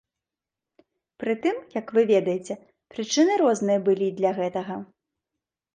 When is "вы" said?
1.97-2.01